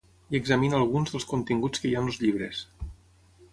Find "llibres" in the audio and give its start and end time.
2.25-2.65